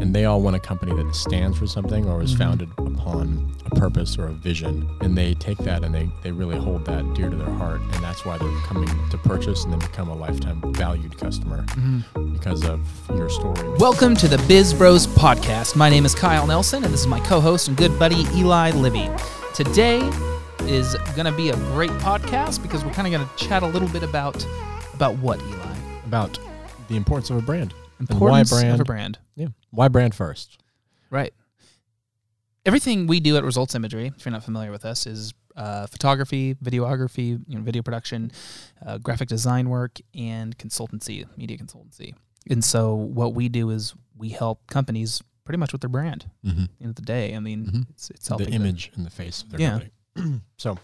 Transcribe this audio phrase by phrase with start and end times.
[0.00, 2.38] and they all want a company that stands for something or is Mhm.
[2.38, 4.88] founded upon a purpose or a vision.
[5.02, 7.80] And they take that and they, they really hold that dear to their heart.
[7.92, 11.64] And that's why they're coming to purchase and then become a lifetime valued customer
[12.32, 13.68] because of your story.
[13.78, 15.76] Welcome to the Biz Bros podcast.
[15.76, 19.08] My name is Kyle Nelson, and this is my co-host and good buddy Eli Libby.
[19.54, 19.98] Today
[20.62, 23.66] is going to be a great podcast because we're kind of going to chat a
[23.66, 24.44] little bit about
[24.94, 25.76] about what Eli
[26.06, 26.38] About
[26.88, 27.72] the importance of a brand.
[28.00, 28.74] importance and why brand?
[28.74, 29.18] of a brand.
[29.36, 29.46] Yeah.
[29.70, 30.58] Why brand first?
[31.10, 31.32] Right.
[32.66, 36.54] Everything we do at Results Imagery, if you're not familiar with us, is uh, photography,
[36.56, 38.30] videography, you know, video production,
[38.84, 42.14] uh, graphic design work, and consultancy, media consultancy.
[42.48, 46.26] And so, what we do is we help companies pretty much with their brand.
[46.44, 46.62] Mm-hmm.
[46.64, 47.90] At the end of the day, I mean, Mhm.
[47.90, 48.62] it's it's the helping them.
[48.62, 49.80] image and the face of their Yeah.
[50.14, 50.40] company.
[50.58, 50.78] so,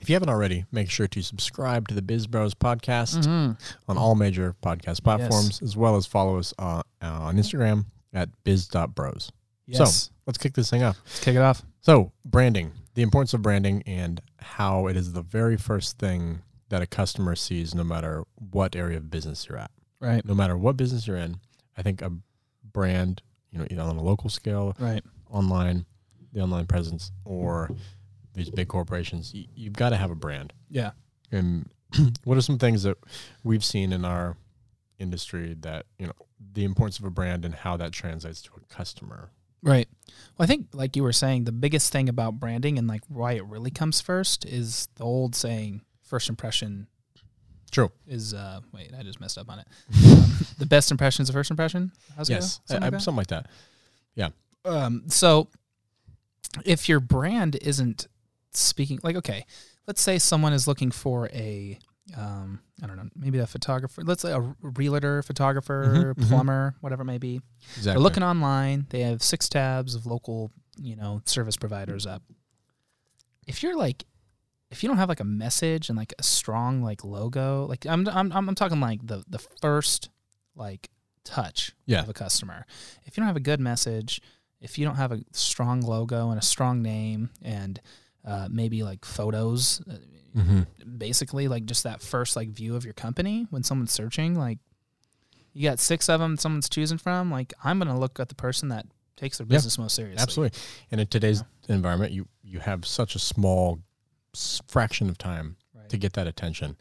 [0.00, 3.58] if you haven't already, make sure to subscribe to the Biz Bros podcast Mhm.
[3.88, 9.32] on all major podcast platforms, as well as follow us uh, on Instagram at biz.bros.
[9.66, 10.98] Yes, Let's kick this thing off.
[11.04, 11.62] let's kick it off.
[11.80, 16.82] So, branding, the importance of branding, and how it is the very first thing that
[16.82, 19.70] a customer sees, no matter what area of business you're at.
[20.00, 21.38] Right, No matter what business you're in,
[21.76, 22.10] I think a
[22.72, 25.86] brand, you know, either on a local scale right, online,
[26.32, 27.70] the online presence, or
[28.34, 30.52] these big corporations, y- you've got to have a brand.
[30.70, 30.92] yeah.
[31.30, 31.70] And
[32.24, 32.98] what are some things that
[33.44, 34.36] we've seen in our
[34.98, 36.12] industry that you know
[36.54, 39.30] the importance of a brand and how that translates to a customer?
[39.62, 39.88] Right.
[40.36, 43.32] Well, I think, like you were saying, the biggest thing about branding and like why
[43.32, 46.88] it really comes first is the old saying, first impression
[47.70, 47.90] True.
[48.08, 49.66] is, uh, wait, I just messed up on it.
[50.04, 51.92] Um, the best impression is the first impression?
[52.16, 53.00] How's it yes, Something I- like that?
[53.02, 53.46] something like that.
[54.64, 55.48] Um, so
[56.64, 58.06] if your brand isn't
[58.58, 59.44] speaking, like, okay,
[59.86, 61.78] let's say someone is looking for a,
[62.16, 66.28] um, I don't know, maybe a photographer, let's say a realtor, photographer, Mhm, mhm.
[66.28, 67.40] plumber, whatever it may be.
[67.76, 67.92] Exactly.
[67.92, 68.86] They're looking online.
[68.90, 72.22] They have six tabs of local, you know, service providers up.
[73.46, 74.04] If you're like,
[74.70, 78.08] if you don't have like a message and like a strong like logo, like I'm
[78.08, 80.08] I'm I'm, I'm talking like the the first
[80.54, 80.88] like
[81.24, 82.00] touch Yeah.
[82.02, 82.66] of a customer.
[83.04, 84.20] If you don't have a good message,
[84.60, 87.80] if you don't have a strong logo and a strong name and
[88.24, 89.96] uh, maybe like photos, uh,
[90.40, 90.62] hmm
[90.98, 94.58] basically like just that first like view of your company when someone's searching like
[95.52, 98.34] you got six of them someone's choosing from like i'm going to look at the
[98.34, 100.58] person that takes their Yeah, business most seriously Absolutely.
[100.90, 103.80] And in today's environment, you you have such a small
[104.68, 105.88] fraction of time right.
[105.90, 106.76] to get that attention.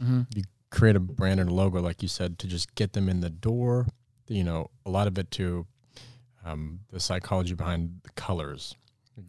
[0.00, 0.26] Mhm.
[0.70, 3.30] create a brand and a logo, like you said, to just get them in the
[3.30, 3.86] door.
[4.28, 5.66] You know, a lot of it to
[6.44, 8.74] um, the psychology behind the colors.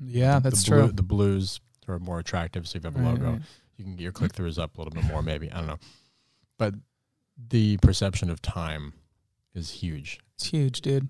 [0.02, 0.92] Yeah, The- that's the blue- true.
[0.94, 3.42] The blues are more attractive, so if you have a Right, logo, right.
[3.78, 5.22] you can get your click throughs up a little bit more.
[5.22, 5.80] Maybe I don't know,
[6.58, 6.76] but
[7.38, 8.94] the perception of time
[9.54, 10.20] is huge.
[10.36, 11.08] it's huge dude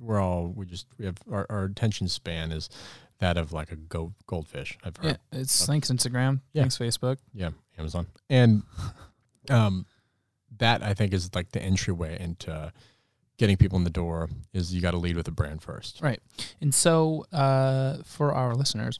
[0.00, 2.68] We're all we just we have our, our attention span is
[3.20, 4.76] that of like a gold, goldfish.
[4.84, 5.18] I've heard.
[5.32, 6.62] yeah it's thanks instagram Yeah.
[6.62, 8.06] thanks facebook Yeah, Amazon.
[8.28, 8.62] And
[9.48, 9.86] um
[10.58, 12.72] that I think is like the entryway into
[13.38, 16.00] getting people in the door is you got to lead with a brand first.
[16.00, 16.20] Right.
[16.60, 18.98] and so uh, for our listeners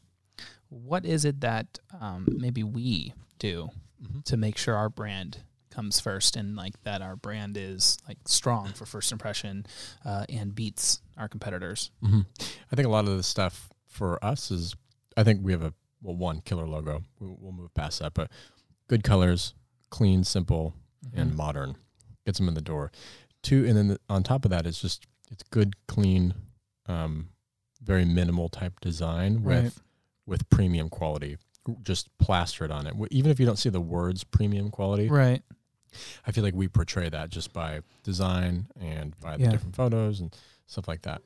[0.69, 3.71] what is it that um, maybe we do
[4.03, 4.25] Mhm.
[4.25, 5.39] to make sure our brand
[5.71, 9.65] comes first and like that our brand is like strong for first impression
[10.05, 12.21] uh, and beats our competitors hmm
[12.71, 14.75] I think a lot of the stuff for us is
[15.17, 15.73] I think we have a
[16.03, 17.03] well one killer logo.
[17.19, 18.31] We'll, we'll move past that, but
[18.87, 19.55] good colors,
[19.89, 20.75] clean, simple,
[21.15, 21.37] and Mhm.
[21.37, 21.77] modern
[22.27, 22.93] gets them in the door.
[23.47, 26.35] Two, and then the, on top of that, it's just it's good, clean,
[26.87, 27.29] um,
[27.83, 29.73] very minimal type design with Right.
[30.27, 31.37] with premium quality.
[31.83, 32.95] Just plastered on it.
[33.11, 35.43] Even if you don't see the words premium quality, right
[36.27, 40.37] I feel like we portray that just by design and by the different photos and
[40.67, 41.23] stuff like that.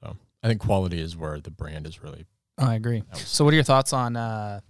[0.00, 2.26] So I think quality is where the brand is really.
[2.56, 3.02] I agree.
[3.14, 4.60] So, what are your thoughts on uh,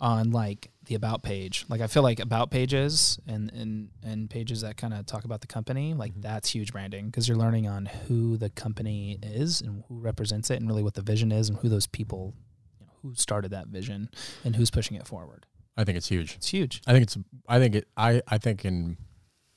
[0.00, 1.64] on like the about page?
[1.68, 5.40] Like, I feel like about pages and and and pages that kind of talk about
[5.40, 6.22] the company, like Mhm.
[6.22, 10.56] that's huge branding because you're learning on who the company is and who represents it,
[10.60, 12.34] and really what the vision is, and who those people,
[12.80, 14.08] you know, who started that vision,
[14.44, 15.46] and who's pushing it forward.
[15.76, 16.34] I think it's huge.
[16.36, 16.82] It's huge.
[16.86, 17.16] I think it's.
[17.48, 17.88] I think it.
[17.96, 18.20] I.
[18.28, 18.96] I think in.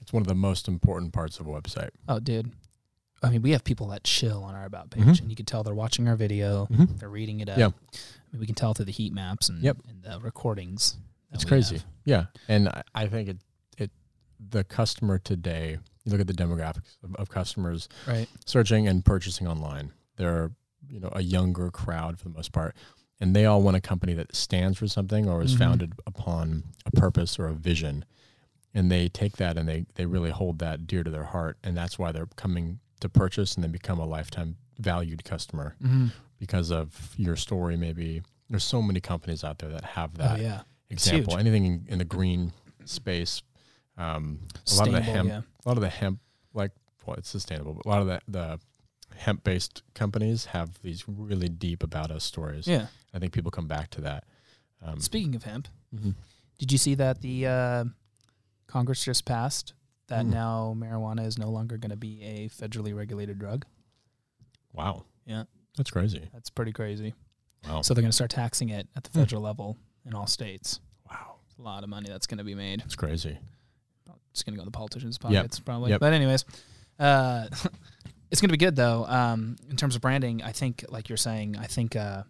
[0.01, 1.89] It's one of the most important parts of a website.
[2.07, 2.51] Oh, dude.
[3.23, 5.21] I mean, we have people that chill on our about page, Mhm.
[5.21, 6.97] and you can tell they're watching our video, Mm-hmm.
[6.97, 7.57] they're reading it up.
[7.57, 7.67] Yeah.
[7.67, 9.77] I mean, we can tell through the heat maps and, Yep.
[9.87, 10.97] and the recordings.
[11.31, 11.77] It's crazy.
[11.77, 11.85] have.
[12.05, 13.37] Yeah, and I, I think it.
[13.77, 13.91] It.
[14.49, 15.77] The customer today.
[16.03, 18.27] You look at the demographics of, of customers Right.
[18.45, 19.91] searching and purchasing online.
[20.17, 20.51] They're
[20.87, 22.75] you know a younger crowd for the most part,
[23.19, 25.59] and they all want a company that stands for something or is Mhm.
[25.59, 28.05] founded upon a purpose or a vision,
[28.73, 31.75] and they take that and they they really hold that dear to their heart, and
[31.75, 36.07] that's why they're coming to purchase and then become a lifetime valued customer Mm-hmm.
[36.37, 37.77] because of your story.
[37.77, 40.61] Maybe there's so many companies out there that have Oh that yeah,
[40.95, 41.37] example.
[41.37, 42.51] Anything in, in the green
[42.85, 43.41] space,
[43.97, 44.39] um,
[44.71, 45.41] a lot of the hemp, yeah.
[45.65, 46.19] a lot of the hemp,
[46.53, 46.71] like
[47.05, 48.59] well, it's sustainable, but a lot of the the
[49.15, 52.67] hemp based companies have these really deep about us stories.
[52.67, 52.87] Yeah.
[53.13, 54.25] I think people come back to that.
[54.83, 56.15] Um, Speaking of hemp, mhm.
[56.59, 57.83] did you see that the uh,
[58.67, 59.73] Congress just passed
[60.07, 60.29] that Mm.
[60.31, 63.65] now marijuana is no longer going to be a federally regulated drug?
[64.73, 65.05] Wow.
[65.25, 65.43] Yeah.
[65.77, 66.29] That's crazy.
[66.33, 67.13] That's pretty crazy.
[67.67, 67.81] Wow.
[67.81, 69.19] So they're going to start taxing it at the Hmm.
[69.19, 70.79] federal level in all states.
[71.09, 71.35] wow.
[71.47, 72.81] It's a lot of money that's going to be made.
[72.85, 73.37] It's crazy.
[74.31, 75.31] It's going to go in the politicians' Yep.
[75.33, 75.91] pockets, probably.
[75.91, 75.99] Yep.
[76.01, 76.43] But anyways,
[76.99, 77.47] uh,
[78.31, 79.05] it's going to be good though.
[79.05, 82.23] Um, in terms of branding, I think, like you're saying, I think uh,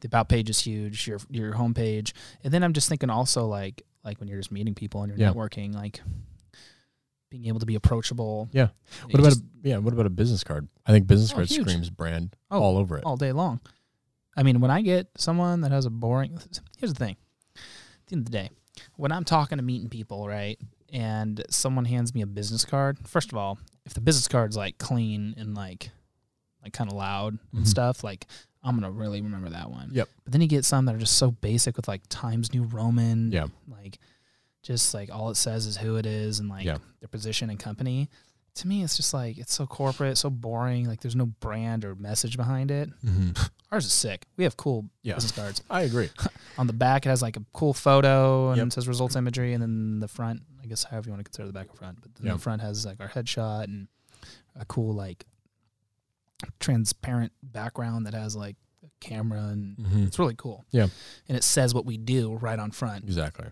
[0.00, 1.06] the about page is huge.
[1.06, 2.12] Your your homepage,
[2.42, 5.18] and then I'm just thinking also like like when you're just meeting people and you're
[5.20, 5.32] Yeah.
[5.32, 6.00] networking, like
[7.30, 8.48] being able to be approachable.
[8.52, 8.68] Yeah.
[9.04, 9.76] What about just- a, yeah?
[9.78, 10.66] What about a business card?
[10.84, 11.60] I think business Oh, card huge.
[11.62, 13.04] screams brand Oh, all over it.
[13.04, 13.60] all day long.
[14.36, 16.38] I mean, when I get someone that has a boring,
[16.78, 17.16] here's the thing.
[18.12, 18.50] The end of the day,
[18.96, 20.58] when I'm talking to meeting people, right,
[20.92, 24.76] and someone hands me a business card, first of all, if the business card's like
[24.76, 25.88] clean and like,
[26.62, 27.66] like kind of loud and Mhm.
[27.66, 28.26] stuff, like
[28.62, 29.88] I'm gonna really remember that one.
[29.94, 30.10] Yep.
[30.24, 33.32] But then you get some that are just so basic with like Times New Roman.
[33.32, 33.46] Yeah.
[33.66, 33.98] Like,
[34.62, 36.76] just like all it says is who it is and like Yeah.
[37.00, 38.10] their position and company.
[38.56, 40.86] To me, it's just like it's so corporate, so boring.
[40.86, 42.90] Like there's no brand or message behind it.
[43.04, 43.30] Mm-hmm.
[43.70, 44.26] Ours is sick.
[44.36, 45.14] We have cool Yeah.
[45.14, 45.62] business cards.
[45.70, 46.10] I agree.
[46.58, 48.66] On the back, it has like a cool photo and Yep.
[48.66, 49.54] it says results imagery.
[49.54, 52.02] And then the front, I guess however you want to consider the back and front,
[52.02, 52.32] but then Yeah.
[52.34, 53.88] the front has like our headshot and
[54.54, 55.24] a cool like
[56.60, 60.04] transparent background that has like a camera and Mm-hmm.
[60.04, 60.64] it's really cool.
[60.70, 60.88] Yeah.
[61.28, 63.04] And it says what we do right on front.
[63.04, 63.46] Exactly.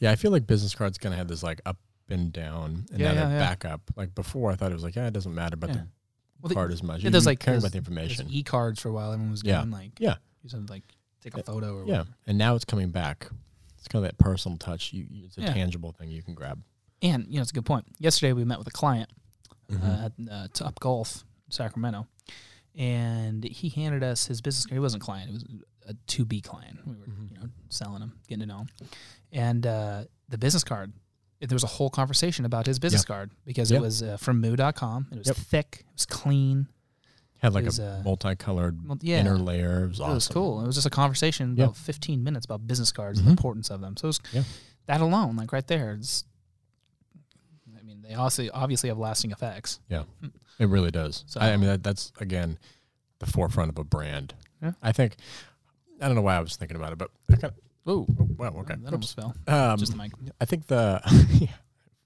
[0.00, 1.76] Yeah, I feel like business cards gonna have this like up
[2.10, 3.48] and down, and Yeah, now yeah, they're yeah.
[3.48, 3.80] back up.
[3.96, 5.76] Like before, I thought it was like, yeah, it doesn't matter about Yeah.
[5.76, 5.86] the
[6.40, 7.02] Well, the- card as much.
[7.02, 8.28] yeah, there's like- there's- about the information.
[8.30, 9.12] e cards for a while.
[9.12, 9.58] Everyone was Yeah.
[9.60, 10.16] doing like Yeah.
[10.42, 10.84] you said like
[11.20, 12.10] take a photo or yeah, whatever.
[12.26, 13.28] and now it's coming back.
[13.78, 14.92] It's kind of that personal touch.
[14.92, 16.62] You, it's a tangible thing you can grab.
[17.02, 17.86] And you know, it's a good point.
[17.98, 19.10] Yesterday we met with a client
[19.70, 19.84] Mm-hmm.
[19.86, 22.06] uh, at uh, Top Golf, Sacramento,
[22.74, 24.74] and he handed us his business card.
[24.76, 25.44] He wasn't a client; it was
[25.86, 26.78] a to be client.
[26.86, 27.30] We were, Mhm.
[27.30, 28.68] you know, selling him, getting to know him,
[29.32, 30.92] and uh, the business card.
[31.40, 33.78] There was a whole conversation about his business card because Yeah.
[33.78, 35.06] it was uh, from Moo.com.
[35.12, 35.36] It was Yep.
[35.36, 36.66] thick, it was clean.
[37.36, 39.84] Had like was, a uh, multicolored Well, yeah, inner layer.
[39.84, 40.14] It was it awesome.
[40.14, 40.60] was cool.
[40.62, 43.28] It was just a conversation about 15 minutes about business cards and Mhm.
[43.28, 43.96] the importance of them.
[43.96, 44.20] So it was
[44.86, 45.92] that alone, like right there.
[45.92, 46.24] It's,
[47.78, 49.78] I mean, they also obviously have lasting effects.
[49.88, 50.02] Yeah,
[50.58, 51.22] it really does.
[51.28, 52.58] So- I, I mean, that, that's again
[53.20, 54.34] the forefront of a brand.
[54.60, 54.72] Yeah.
[54.82, 55.14] I think.
[56.00, 57.54] I don't know why I was thinking about it, but I kind of.
[57.88, 58.06] Oh,
[58.36, 58.48] Wow.
[58.58, 58.74] Okay.
[58.74, 59.14] that Whoops.
[59.16, 59.34] almost fell.
[59.72, 60.12] Um, Just the mic.
[60.40, 61.00] I think the
[61.40, 61.48] yeah,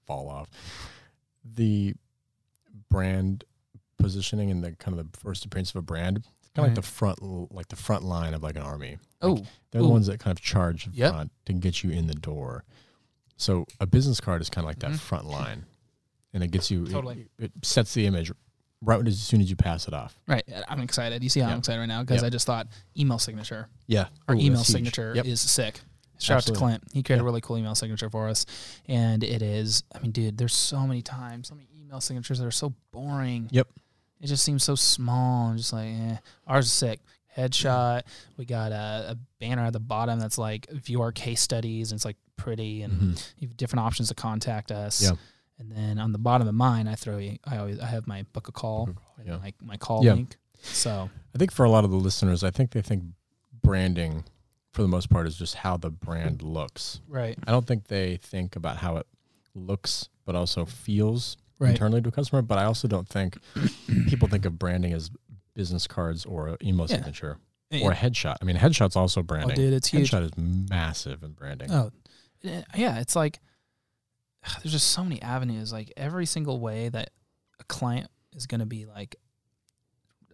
[0.07, 0.49] fall off
[1.43, 1.93] the
[2.89, 3.43] brand
[3.97, 6.75] positioning and the kind of the first appearance of a brand, kind of like Right.
[6.75, 7.21] the front,
[7.53, 8.97] like the front line of like an army.
[9.21, 11.11] Oh, They're the ones that kind of charge Yep.
[11.11, 12.63] front to get you in the door.
[13.37, 14.99] So a business card is kind of like that Mhm.
[14.99, 15.65] front line,
[16.33, 16.83] and it gets you.
[16.85, 17.27] it- Totally.
[17.37, 18.31] It, sets the image
[18.83, 20.17] right as soon as you pass it off.
[20.27, 20.43] right.
[20.67, 21.23] I'm excited.
[21.23, 21.53] You see how Yeah.
[21.53, 22.25] I'm excited right now because Yep.
[22.25, 23.67] I just thought email signature.
[23.87, 24.07] Yeah.
[24.27, 25.25] Our Ooh, email signature Yep.
[25.25, 25.81] is sick.
[26.19, 26.83] Shout out to Clint.
[26.93, 28.45] He created a really cool email signature for us.
[28.87, 32.45] And it is, I mean, dude, there's so many times, so many email signatures that
[32.45, 33.49] are so boring.
[33.51, 33.67] Yep.
[34.21, 36.17] It just seems so small and just like, eh.
[36.47, 37.01] Ours is sick.
[37.37, 38.03] Headshot.
[38.37, 41.97] We got a, a banner at the bottom that's like view our case studies and
[41.97, 43.33] it's like pretty and Mhm.
[43.39, 45.01] you have different options to contact us.
[45.01, 45.11] Yeah.
[45.59, 48.47] And then on the bottom of mine, I throw I always, I have my book
[48.47, 49.37] a call, Book a call, and yeah.
[49.37, 50.13] my, my call Yeah.
[50.15, 50.35] link.
[50.61, 53.03] So, I think for a lot of the listeners, I think they think
[53.61, 54.23] branding,
[54.71, 57.01] for the most part, is just how the brand looks.
[57.07, 57.37] right.
[57.45, 59.07] I don't think they think about how it
[59.53, 61.71] looks, but also feels Right.
[61.71, 62.41] internally to a customer.
[62.41, 63.37] But I also don't think
[64.07, 65.11] people think of branding as
[65.53, 66.95] business cards or an email Yeah.
[66.97, 67.37] signature
[67.81, 68.37] or a headshot.
[68.41, 69.55] I mean, headshot's also Oh, branding.
[69.55, 70.11] dude, it's huge.
[70.11, 71.71] Headshot is massive in branding.
[71.71, 71.91] Oh,
[72.41, 72.99] yeah.
[72.99, 73.39] It's like
[74.61, 75.71] there's just so many avenues.
[75.73, 77.09] Like every single way that
[77.59, 79.15] a client is going to be like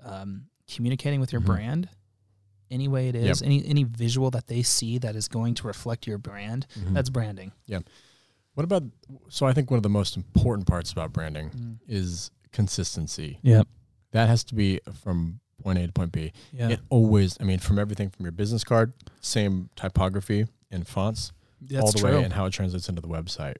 [0.03, 1.45] um, communicating with your Mhm.
[1.45, 1.89] brand,
[2.71, 3.45] any way it is, Yep.
[3.45, 6.93] any any visual that they see that is going to reflect your brand, Mhm.
[6.93, 7.51] that's branding.
[7.65, 7.79] Yeah.
[8.53, 8.83] What about?
[9.29, 13.39] So I think one of the most important parts about branding is consistency.
[13.41, 13.63] Yeah.
[14.11, 16.31] That has to be from point A to point B.
[16.53, 16.69] Yeah.
[16.69, 21.83] It always, I mean, from everything from your business card, same typography and fonts, That's
[21.83, 22.09] all the true.
[22.17, 23.57] way, and how it translates into the website.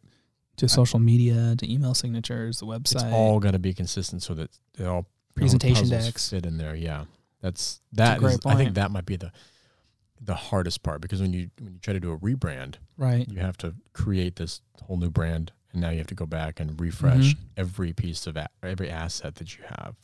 [0.60, 2.96] To social media, to email signatures, the website.
[2.96, 4.50] It's all going to be consistent, so that
[4.86, 6.30] all Presentation puzzles decks.
[6.30, 6.76] fit in there.
[6.76, 7.06] Yeah,
[7.42, 8.20] that's that.
[8.20, 9.32] great is- I think that might be the
[10.22, 13.26] the hardest part because when you when you try to do a rebrand, right.
[13.30, 16.60] you have to create this whole new brand and now you have to go back
[16.60, 17.38] and refresh Mhm.
[17.56, 19.96] every piece of a- every asset that you have.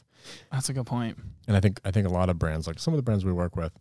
[0.54, 1.18] That's a good point.
[1.48, 3.34] And I think I think a lot of brands, like some of the brands we
[3.34, 3.74] work with,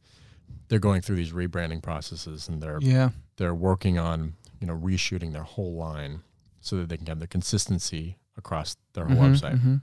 [0.69, 3.11] they're going through these rebranding processes and they're Yeah.
[3.37, 6.23] they're working on you know reshooting their whole line
[6.64, 9.61] so that they can have the consistency across their whole Mhm, website.
[9.61, 9.80] mhm.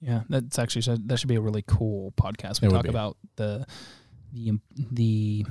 [0.00, 2.60] Yeah, that's actually should- that should be a really cool podcast.
[2.60, 3.66] We It talk about the
[4.32, 4.58] the
[4.90, 5.46] the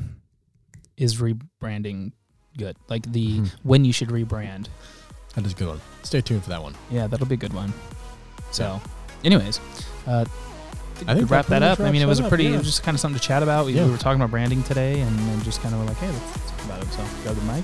[0.98, 2.12] is rebranding
[2.58, 3.50] good, like the Mhm.
[3.64, 4.68] when you should rebrand.
[5.36, 5.82] That is a good one.
[6.04, 6.76] Stay tuned for that one.
[6.92, 7.72] Yeah, that'll be a good one.
[8.52, 8.80] So,
[9.24, 9.60] anyways,
[10.06, 10.26] uh,
[11.08, 11.80] I I think think we wrap that up.
[11.80, 12.56] I mean, it was a pretty, yeah.
[12.56, 13.66] it was just kind of something to chat about.
[13.66, 13.86] We, Yeah.
[13.86, 16.26] we were talking about branding today, and then just kind of were like, hey, let's,
[16.36, 16.88] let's talk about it.
[16.94, 17.64] So, grab the mic.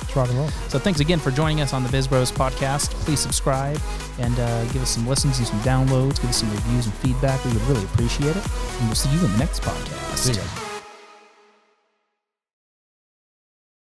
[0.00, 0.48] Let's rock and roll.
[0.68, 2.90] So, thanks again for joining us on the Biz Bros podcast.
[3.04, 3.78] Please subscribe
[4.18, 6.20] and uh, give us some listens and some downloads.
[6.20, 7.44] Give us some reviews and feedback.
[7.44, 8.44] We would really appreciate it.
[8.78, 10.16] And we'll see you in the next podcast.
[10.18, 10.61] See you guys.